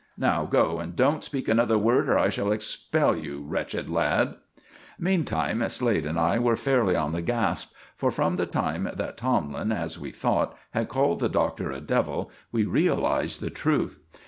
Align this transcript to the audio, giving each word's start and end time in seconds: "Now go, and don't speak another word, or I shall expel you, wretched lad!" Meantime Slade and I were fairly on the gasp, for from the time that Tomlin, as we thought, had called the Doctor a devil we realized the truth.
"Now 0.17 0.45
go, 0.47 0.79
and 0.79 0.95
don't 0.95 1.23
speak 1.23 1.47
another 1.47 1.77
word, 1.77 2.09
or 2.09 2.17
I 2.17 2.29
shall 2.29 2.51
expel 2.51 3.15
you, 3.15 3.43
wretched 3.45 3.87
lad!" 3.87 4.33
Meantime 4.97 5.69
Slade 5.69 6.07
and 6.07 6.19
I 6.19 6.39
were 6.39 6.55
fairly 6.55 6.95
on 6.95 7.11
the 7.11 7.21
gasp, 7.21 7.73
for 7.95 8.09
from 8.09 8.35
the 8.35 8.47
time 8.47 8.89
that 8.95 9.15
Tomlin, 9.15 9.71
as 9.71 9.99
we 9.99 10.09
thought, 10.09 10.57
had 10.71 10.89
called 10.89 11.19
the 11.19 11.29
Doctor 11.29 11.69
a 11.69 11.79
devil 11.79 12.31
we 12.51 12.65
realized 12.65 13.41
the 13.41 13.51
truth. 13.51 13.99